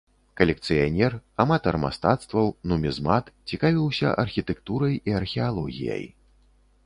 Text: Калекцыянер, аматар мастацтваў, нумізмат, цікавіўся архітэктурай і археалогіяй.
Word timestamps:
Калекцыянер, 0.39 1.11
аматар 1.43 1.75
мастацтваў, 1.83 2.49
нумізмат, 2.71 3.29
цікавіўся 3.51 4.13
архітэктурай 4.23 4.95
і 5.11 5.17
археалогіяй. 5.23 6.03